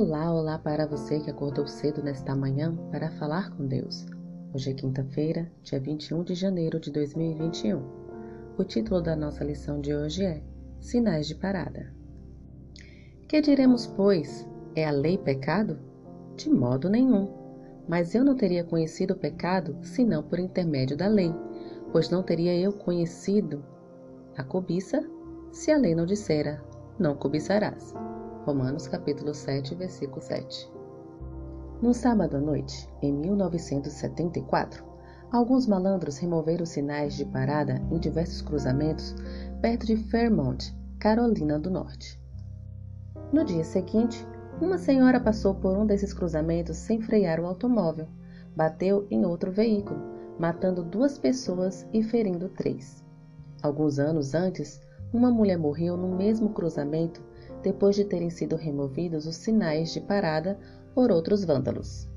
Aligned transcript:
Olá, 0.00 0.32
olá 0.32 0.56
para 0.56 0.86
você 0.86 1.18
que 1.18 1.28
acordou 1.28 1.66
cedo 1.66 2.00
nesta 2.04 2.32
manhã 2.32 2.72
para 2.92 3.10
falar 3.10 3.50
com 3.50 3.66
Deus. 3.66 4.06
Hoje 4.54 4.70
é 4.70 4.72
quinta-feira, 4.72 5.50
dia 5.64 5.80
21 5.80 6.22
de 6.22 6.36
janeiro 6.36 6.78
de 6.78 6.92
2021. 6.92 7.82
O 8.56 8.62
título 8.62 9.02
da 9.02 9.16
nossa 9.16 9.42
lição 9.42 9.80
de 9.80 9.92
hoje 9.92 10.24
é 10.24 10.40
Sinais 10.78 11.26
de 11.26 11.34
Parada. 11.34 11.92
Que 13.26 13.40
diremos, 13.40 13.88
pois? 13.88 14.48
É 14.76 14.86
a 14.86 14.92
lei 14.92 15.18
pecado? 15.18 15.80
De 16.36 16.48
modo 16.48 16.88
nenhum. 16.88 17.28
Mas 17.88 18.14
eu 18.14 18.24
não 18.24 18.36
teria 18.36 18.62
conhecido 18.62 19.14
o 19.14 19.18
pecado 19.18 19.76
senão 19.82 20.22
por 20.22 20.38
intermédio 20.38 20.96
da 20.96 21.08
lei, 21.08 21.34
pois 21.90 22.08
não 22.08 22.22
teria 22.22 22.56
eu 22.56 22.72
conhecido 22.72 23.64
a 24.36 24.44
cobiça 24.44 25.02
se 25.50 25.72
a 25.72 25.76
lei 25.76 25.92
não 25.92 26.06
dissera: 26.06 26.62
não 27.00 27.16
cobiçarás. 27.16 27.92
Romanos 28.44 28.88
capítulo 28.88 29.34
7, 29.34 29.74
versículo 29.74 30.22
7. 30.22 30.70
No 31.82 31.92
sábado 31.92 32.36
à 32.36 32.40
noite, 32.40 32.88
em 33.02 33.12
1974, 33.12 34.84
alguns 35.30 35.66
malandros 35.66 36.18
removeram 36.18 36.64
sinais 36.64 37.14
de 37.14 37.24
parada 37.24 37.82
em 37.90 37.98
diversos 37.98 38.40
cruzamentos 38.40 39.14
perto 39.60 39.86
de 39.86 39.96
Fairmont, 39.96 40.74
Carolina 40.98 41.58
do 41.58 41.70
Norte. 41.70 42.20
No 43.32 43.44
dia 43.44 43.64
seguinte, 43.64 44.26
uma 44.60 44.78
senhora 44.78 45.20
passou 45.20 45.54
por 45.54 45.76
um 45.76 45.84
desses 45.84 46.14
cruzamentos 46.14 46.76
sem 46.78 47.00
frear 47.00 47.38
o 47.38 47.46
automóvel, 47.46 48.08
bateu 48.56 49.06
em 49.10 49.24
outro 49.24 49.52
veículo, 49.52 50.00
matando 50.38 50.82
duas 50.82 51.18
pessoas 51.18 51.86
e 51.92 52.02
ferindo 52.02 52.48
três. 52.48 53.04
Alguns 53.62 53.98
anos 53.98 54.34
antes, 54.34 54.80
uma 55.12 55.30
mulher 55.30 55.58
morreu 55.58 55.96
no 55.96 56.16
mesmo 56.16 56.50
cruzamento 56.50 57.27
depois 57.62 57.96
de 57.96 58.04
terem 58.04 58.30
sido 58.30 58.56
removidos 58.56 59.26
os 59.26 59.36
sinais 59.36 59.92
de 59.92 60.00
parada 60.00 60.58
por 60.94 61.10
outros 61.10 61.44
vândalos. 61.44 62.08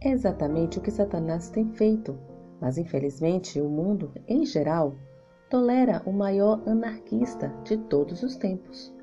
É 0.00 0.10
exatamente 0.10 0.78
o 0.78 0.80
que 0.80 0.90
Satanás 0.90 1.50
tem 1.50 1.72
feito, 1.72 2.16
mas 2.60 2.78
infelizmente 2.78 3.60
o 3.60 3.68
mundo, 3.68 4.12
em 4.28 4.44
geral, 4.44 4.94
tolera 5.50 6.02
o 6.04 6.12
maior 6.12 6.62
anarquista 6.66 7.52
de 7.64 7.76
todos 7.76 8.22
os 8.22 8.36
tempos. 8.36 8.94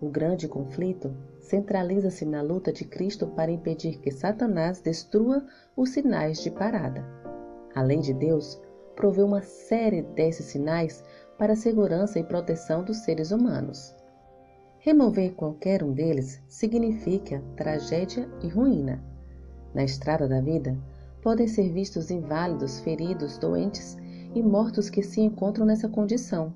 O 0.00 0.08
grande 0.08 0.46
conflito 0.46 1.16
centraliza-se 1.40 2.26
na 2.26 2.42
luta 2.42 2.70
de 2.72 2.84
Cristo 2.84 3.26
para 3.28 3.50
impedir 3.50 3.98
que 3.98 4.10
Satanás 4.10 4.80
destrua 4.80 5.44
os 5.74 5.90
sinais 5.90 6.38
de 6.38 6.50
parada. 6.50 7.02
Além 7.74 8.00
de 8.00 8.12
Deus, 8.12 8.60
proveu 8.94 9.26
uma 9.26 9.40
série 9.42 10.02
desses 10.02 10.46
sinais 10.46 11.02
para 11.38 11.54
a 11.54 11.56
segurança 11.56 12.18
e 12.18 12.24
proteção 12.24 12.84
dos 12.84 12.98
seres 12.98 13.30
humanos. 13.30 13.95
Remover 14.86 15.34
qualquer 15.34 15.82
um 15.82 15.92
deles 15.92 16.40
significa 16.46 17.42
tragédia 17.56 18.30
e 18.40 18.46
ruína. 18.46 19.02
Na 19.74 19.82
estrada 19.82 20.28
da 20.28 20.40
vida, 20.40 20.78
podem 21.20 21.48
ser 21.48 21.72
vistos 21.72 22.08
inválidos, 22.08 22.78
feridos, 22.78 23.36
doentes 23.36 23.96
e 24.32 24.40
mortos 24.40 24.88
que 24.88 25.02
se 25.02 25.20
encontram 25.20 25.66
nessa 25.66 25.88
condição. 25.88 26.54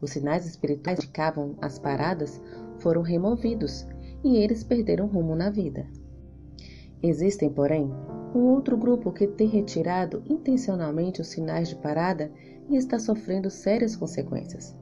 Os 0.00 0.12
sinais 0.12 0.46
espirituais 0.46 1.00
que 1.00 1.04
indicavam 1.04 1.54
as 1.60 1.78
paradas 1.78 2.40
foram 2.78 3.02
removidos 3.02 3.86
e 4.24 4.38
eles 4.38 4.64
perderam 4.64 5.06
rumo 5.06 5.36
na 5.36 5.50
vida. 5.50 5.86
Existem, 7.02 7.50
porém, 7.50 7.92
um 8.34 8.40
outro 8.54 8.74
grupo 8.78 9.12
que 9.12 9.26
tem 9.26 9.48
retirado 9.48 10.22
intencionalmente 10.30 11.20
os 11.20 11.26
sinais 11.26 11.68
de 11.68 11.76
parada 11.76 12.32
e 12.70 12.76
está 12.76 12.98
sofrendo 12.98 13.50
sérias 13.50 13.94
consequências. 13.94 14.74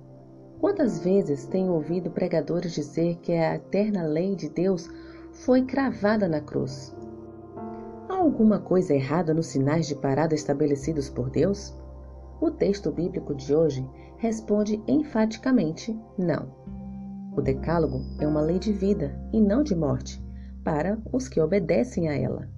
Quantas 0.64 0.98
vezes 1.00 1.44
tenho 1.44 1.74
ouvido 1.74 2.10
pregadores 2.10 2.72
dizer 2.72 3.16
que 3.16 3.32
a 3.32 3.56
eterna 3.56 4.02
lei 4.04 4.34
de 4.34 4.48
Deus 4.48 4.88
foi 5.30 5.60
cravada 5.60 6.26
na 6.26 6.40
cruz? 6.40 6.96
Há 8.08 8.14
alguma 8.14 8.58
coisa 8.58 8.94
errada 8.94 9.34
nos 9.34 9.48
sinais 9.48 9.86
de 9.86 9.94
parada 9.94 10.34
estabelecidos 10.34 11.10
por 11.10 11.28
Deus? 11.28 11.76
O 12.40 12.50
texto 12.50 12.90
bíblico 12.90 13.34
de 13.34 13.54
hoje 13.54 13.86
responde 14.16 14.82
enfaticamente 14.88 15.94
não. 16.16 16.50
O 17.36 17.42
Decálogo 17.42 18.00
é 18.18 18.26
uma 18.26 18.40
lei 18.40 18.58
de 18.58 18.72
vida 18.72 19.14
e 19.34 19.42
não 19.42 19.62
de 19.62 19.76
morte 19.76 20.18
para 20.64 20.98
os 21.12 21.28
que 21.28 21.42
obedecem 21.42 22.08
a 22.08 22.16
ela. 22.16 22.48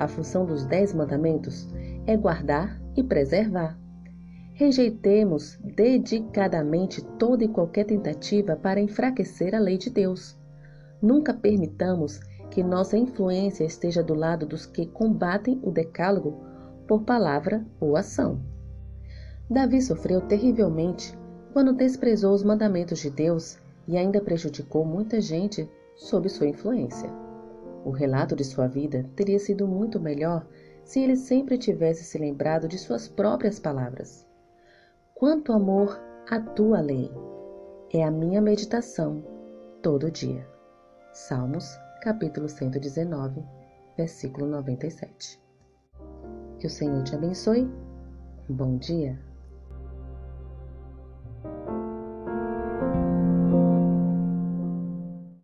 A 0.00 0.08
função 0.08 0.46
dos 0.46 0.64
Dez 0.64 0.94
Mandamentos 0.94 1.68
é 2.06 2.16
guardar 2.16 2.80
e 2.96 3.04
preservar. 3.04 3.81
Rejeitemos 4.54 5.58
dedicadamente 5.64 7.02
toda 7.18 7.42
e 7.42 7.48
qualquer 7.48 7.86
tentativa 7.86 8.54
para 8.54 8.80
enfraquecer 8.80 9.54
a 9.54 9.58
lei 9.58 9.78
de 9.78 9.88
Deus. 9.88 10.38
Nunca 11.00 11.32
permitamos 11.32 12.20
que 12.50 12.62
nossa 12.62 12.98
influência 12.98 13.64
esteja 13.64 14.02
do 14.02 14.12
lado 14.12 14.44
dos 14.44 14.66
que 14.66 14.86
combatem 14.86 15.58
o 15.62 15.70
Decálogo 15.70 16.38
por 16.86 17.02
palavra 17.02 17.64
ou 17.80 17.96
ação. 17.96 18.40
Davi 19.48 19.80
sofreu 19.80 20.20
terrivelmente 20.20 21.16
quando 21.54 21.72
desprezou 21.72 22.34
os 22.34 22.44
mandamentos 22.44 22.98
de 22.98 23.10
Deus 23.10 23.58
e 23.88 23.96
ainda 23.96 24.20
prejudicou 24.20 24.84
muita 24.84 25.18
gente 25.18 25.68
sob 25.96 26.28
sua 26.28 26.46
influência. 26.46 27.10
O 27.84 27.90
relato 27.90 28.36
de 28.36 28.44
sua 28.44 28.68
vida 28.68 29.08
teria 29.16 29.38
sido 29.38 29.66
muito 29.66 29.98
melhor 29.98 30.46
se 30.84 31.00
ele 31.00 31.16
sempre 31.16 31.56
tivesse 31.56 32.04
se 32.04 32.18
lembrado 32.18 32.68
de 32.68 32.76
suas 32.78 33.08
próprias 33.08 33.58
palavras. 33.58 34.30
Quanto 35.22 35.52
amor 35.52 36.00
a 36.28 36.40
tua 36.40 36.80
lei 36.80 37.08
é 37.92 38.02
a 38.02 38.10
minha 38.10 38.40
meditação 38.40 39.22
todo 39.80 40.10
dia. 40.10 40.44
Salmos, 41.12 41.78
capítulo 42.00 42.48
119, 42.48 43.40
versículo 43.96 44.48
97. 44.48 45.40
Que 46.58 46.66
o 46.66 46.70
Senhor 46.70 47.04
te 47.04 47.14
abençoe. 47.14 47.70
Bom 48.48 48.76
dia. 48.78 49.16